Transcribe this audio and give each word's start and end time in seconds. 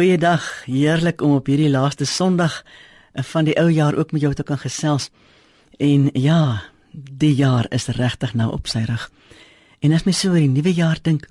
Goeiedag. 0.00 0.64
Heerlik 0.64 1.20
om 1.20 1.34
op 1.36 1.48
hierdie 1.50 1.68
laaste 1.68 2.06
Sondag 2.08 2.62
van 3.12 3.44
die 3.44 3.52
ou 3.60 3.66
jaar 3.68 3.98
ook 4.00 4.14
met 4.16 4.22
jou 4.22 4.30
te 4.34 4.42
kan 4.48 4.56
gesels. 4.58 5.10
En 5.76 6.08
ja, 6.16 6.62
die 6.92 7.34
jaar 7.34 7.66
is 7.68 7.90
regtig 7.98 8.32
nou 8.34 8.46
op 8.52 8.70
sy 8.70 8.80
rug. 8.88 9.10
En 9.84 9.92
as 9.92 10.06
my 10.06 10.14
so 10.16 10.30
oor 10.32 10.40
die 10.40 10.48
nuwe 10.48 10.72
jaar 10.72 10.96
dink, 11.04 11.26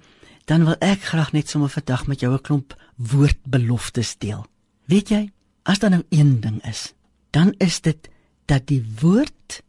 dan 0.46 0.68
wil 0.68 0.78
ek 0.86 1.02
graag 1.02 1.32
net 1.34 1.50
sommer 1.50 1.74
vandag 1.74 2.04
met 2.05 2.21
jou 2.21 2.29
'n 2.34 2.42
klomp 2.46 2.76
woordbeloftes 2.96 4.18
deel. 4.18 4.45
Weet 4.86 5.09
jy, 5.09 5.31
as 5.63 5.79
daar 5.79 5.89
nou 5.89 6.04
een 6.09 6.39
ding 6.39 6.61
is, 6.65 6.93
dan 7.31 7.55
is 7.57 7.81
dit 7.81 8.09
dat 8.45 8.67
die 8.67 8.86
woord, 9.01 9.63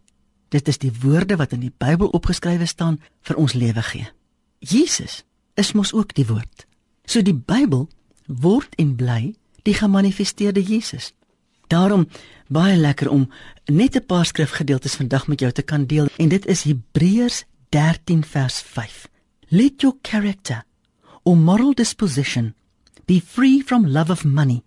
dit 0.49 0.69
is 0.69 0.79
die 0.79 0.93
woorde 1.01 1.37
wat 1.37 1.53
in 1.53 1.61
die 1.61 1.73
Bybel 1.79 2.09
opgeskrywe 2.09 2.67
staan 2.67 3.01
vir 3.23 3.37
ons 3.37 3.53
lewe 3.53 3.83
gee. 3.83 4.09
Jesus 4.59 5.25
is 5.55 5.73
mos 5.73 5.93
ook 5.93 6.15
die 6.15 6.27
woord. 6.27 6.67
So 7.05 7.23
die 7.23 7.43
Bybel 7.47 7.89
word 8.31 8.75
en 8.79 8.95
bly 8.97 9.35
die 9.67 9.75
gemanifesteerde 9.75 10.63
Jesus. 10.63 11.13
Daarom 11.71 12.09
baie 12.49 12.77
lekker 12.77 13.11
om 13.11 13.29
net 13.67 13.97
'n 13.97 14.07
paar 14.07 14.27
skrifgedeeltes 14.27 14.95
vandag 14.95 15.27
met 15.27 15.41
jou 15.41 15.53
te 15.53 15.63
kan 15.63 15.87
deel 15.87 16.09
en 16.17 16.29
dit 16.29 16.47
is 16.47 16.63
Hebreërs 16.63 17.45
13 17.69 18.25
vers 18.25 18.61
5. 18.61 19.09
Let 19.49 19.81
your 19.81 19.97
character 20.03 20.65
or 21.23 21.37
moral 21.37 21.73
disposition 21.75 22.55
be 23.07 23.21
free 23.21 23.63
from 23.63 23.87
love 23.87 24.11
of 24.11 24.25
money, 24.25 24.63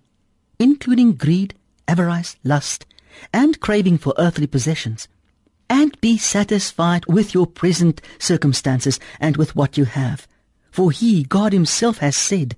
including 0.57 1.17
greed, 1.17 1.53
avarice, 1.85 2.35
lust, 2.41 2.85
and 3.31 3.59
craving 3.59 3.99
for 3.99 4.13
earthly 4.17 4.47
possessions, 4.47 5.07
and 5.67 5.99
be 5.99 6.17
satisfied 6.17 7.05
with 7.05 7.33
your 7.33 7.47
present 7.47 8.01
circumstances 8.17 8.99
and 9.19 9.37
with 9.37 9.55
what 9.55 9.77
you 9.77 9.85
have. 9.85 10.27
For 10.71 10.91
he, 10.91 11.23
God 11.23 11.53
himself 11.53 11.97
has 11.97 12.15
said, 12.15 12.55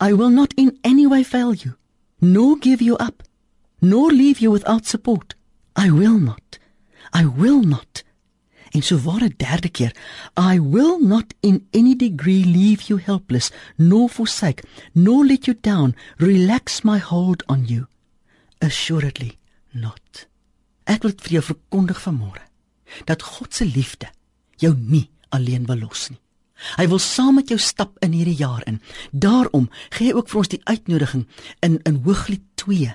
I 0.00 0.12
will 0.14 0.30
not 0.30 0.54
in 0.56 0.78
any 0.82 1.06
way 1.06 1.22
fail 1.22 1.52
you, 1.54 1.76
nor 2.20 2.56
give 2.56 2.80
you 2.80 2.96
up, 2.96 3.22
nor 3.82 4.10
leave 4.10 4.40
you 4.40 4.50
without 4.50 4.86
support. 4.86 5.34
I 5.76 5.90
will 5.90 6.18
not. 6.18 6.58
I 7.12 7.26
will 7.26 7.62
not. 7.62 8.02
En 8.72 8.82
so 8.82 8.96
ware 8.96 9.28
derde 9.28 9.68
keer, 9.68 9.92
I 10.36 10.58
will 10.58 11.00
not 11.00 11.34
in 11.42 11.66
any 11.72 11.94
degree 11.96 12.44
leave 12.44 12.82
you 12.88 12.98
helpless, 12.98 13.50
nor 13.76 14.08
forsake, 14.08 14.62
nor 14.94 15.26
let 15.26 15.46
you 15.46 15.54
down, 15.54 15.96
relax 16.18 16.84
my 16.84 16.98
hold 16.98 17.42
on 17.48 17.66
you. 17.66 17.86
Assuredly 18.60 19.38
not. 19.72 20.26
Ek 20.86 21.02
wil 21.02 21.16
vir 21.18 21.38
jou 21.38 21.44
verkondig 21.50 22.00
vanmôre 22.02 22.46
dat 23.06 23.22
God 23.22 23.54
se 23.54 23.66
liefde 23.66 24.08
jou 24.58 24.72
nie 24.74 25.08
alleen 25.30 25.66
wil 25.66 25.86
los 25.86 26.08
nie. 26.10 26.20
Hy 26.76 26.88
wil 26.88 26.98
saam 26.98 27.34
met 27.34 27.48
jou 27.48 27.58
stap 27.58 27.96
in 28.04 28.12
hierdie 28.12 28.36
jaar 28.36 28.62
in. 28.66 28.80
Daarom 29.10 29.70
gee 29.90 30.10
hy 30.10 30.16
ook 30.16 30.28
vir 30.28 30.42
ons 30.42 30.52
die 30.52 30.64
uitnodiging 30.64 31.26
in 31.60 31.80
in 31.82 32.02
Hooglied 32.04 32.44
2 32.54 32.94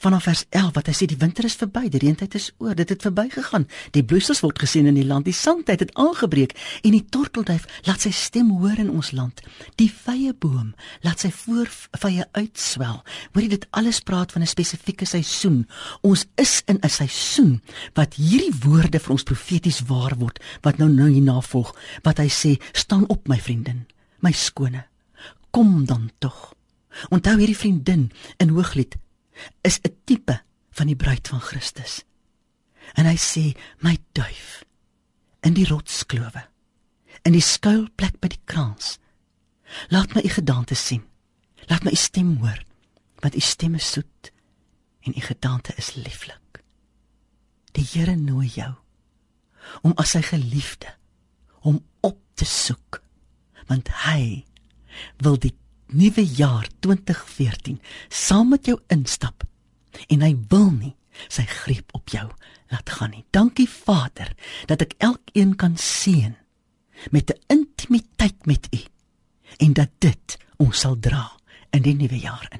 vanaf 0.00 0.24
vers 0.24 0.44
11 0.48 0.72
wat 0.78 0.88
hy 0.88 0.94
sê 0.96 1.06
die 1.10 1.18
winter 1.20 1.44
is 1.44 1.56
verby, 1.60 1.82
die 1.92 2.00
reentyd 2.00 2.34
is 2.38 2.48
oor, 2.62 2.72
dit 2.76 2.88
het 2.88 3.02
verbygegaan. 3.04 3.66
Die 3.92 4.04
bloeisels 4.04 4.40
word 4.40 4.60
gesien 4.62 4.88
in 4.88 4.96
die 4.96 5.04
land, 5.04 5.26
die 5.28 5.36
sandtyd 5.36 5.84
het 5.84 5.92
aangebreek 6.00 6.54
en 6.80 6.94
die 6.96 7.04
tortelduif 7.12 7.66
laat 7.88 8.06
sy 8.06 8.12
stem 8.16 8.48
hoor 8.62 8.80
in 8.80 8.88
ons 8.92 9.12
land. 9.16 9.42
Die 9.80 9.90
vye 9.92 10.32
boom 10.32 10.72
laat 11.04 11.20
sy 11.20 11.30
voorvye 11.34 12.24
uitswel. 12.32 13.02
Hoorie 13.34 13.52
dit 13.52 13.66
alles 13.76 14.00
praat 14.00 14.32
van 14.32 14.42
'n 14.42 14.48
spesifieke 14.48 15.04
seisoen. 15.04 15.66
Ons 16.02 16.26
is 16.36 16.62
in 16.66 16.78
'n 16.82 16.88
seisoen 16.88 17.60
wat 17.94 18.14
hierdie 18.14 18.54
woorde 18.64 18.98
vir 18.98 19.12
ons 19.12 19.22
profeties 19.22 19.82
waar 19.86 20.16
word 20.16 20.40
wat 20.62 20.78
nou 20.78 20.88
nou 20.88 21.08
hierna 21.08 21.40
volg. 21.40 21.74
Wat 22.02 22.18
hy 22.18 22.28
sê, 22.28 22.56
staan 22.72 23.04
op 23.08 23.28
my 23.28 23.38
vriendin, 23.38 23.86
my 24.20 24.32
skone. 24.32 24.86
Kom 25.50 25.84
dan 25.84 26.10
tog. 26.18 26.54
Onthou 27.10 27.36
hierdie 27.36 27.56
vriendin 27.56 28.10
in 28.38 28.48
Hooglied 28.48 28.96
is 29.62 29.80
'n 29.82 29.96
tipe 30.04 30.42
van 30.70 30.86
die 30.86 30.96
bruid 30.96 31.28
van 31.28 31.40
Christus. 31.40 32.02
En 32.94 33.06
hy 33.06 33.16
sê, 33.16 33.58
"My 33.78 33.98
duif 34.12 34.64
in 35.40 35.54
die 35.54 35.66
rotsklowe, 35.66 36.48
in 37.22 37.32
die 37.32 37.40
skuilplek 37.40 38.20
by 38.20 38.28
die 38.28 38.42
kraans. 38.44 38.98
Laat 39.88 40.14
my 40.14 40.22
u 40.24 40.28
gedagte 40.28 40.74
sien. 40.74 41.04
Laat 41.68 41.84
my 41.84 41.90
u 41.90 41.96
stem 41.96 42.36
hoor, 42.36 42.64
want 43.20 43.36
u 43.36 43.40
stem 43.40 43.74
is 43.74 43.90
soet 43.90 44.32
en 45.00 45.12
u 45.16 45.20
gedagte 45.20 45.74
is 45.76 45.94
lieflik." 45.94 46.62
Die 47.72 47.86
Here 47.92 48.16
nooi 48.16 48.48
jou 48.48 48.74
om 49.82 49.92
as 49.96 50.10
sy 50.10 50.22
geliefde 50.22 50.90
om 51.60 51.84
op 52.00 52.18
te 52.34 52.44
soek, 52.44 53.02
want 53.68 53.88
hy 54.06 54.44
wil 55.22 55.38
die 55.38 55.54
nuwe 55.92 56.24
jaar 56.36 56.68
2014 56.80 57.80
saam 58.08 58.48
met 58.54 58.66
jou 58.66 58.78
instap 58.88 59.44
en 60.08 60.22
hy 60.22 60.34
wil 60.48 60.70
nie 60.70 60.94
sy 61.28 61.44
greep 61.44 61.90
op 61.96 62.08
jou 62.14 62.28
laat 62.70 62.90
gaan 62.90 63.10
nie. 63.10 63.24
Dankie 63.34 63.68
Vader 63.68 64.30
dat 64.70 64.84
ek 64.84 64.94
elkeen 65.02 65.56
kan 65.58 65.76
seën 65.76 66.36
met 67.10 67.30
'n 67.30 67.40
intimiteit 67.48 68.46
met 68.46 68.68
U 68.70 68.80
en 69.58 69.72
dat 69.72 69.90
dit 69.98 70.38
ons 70.56 70.78
sal 70.78 70.98
dra 70.98 71.32
in 71.70 71.82
die 71.82 71.94
nuwe 71.94 72.18
jaar 72.18 72.48
in. 72.52 72.59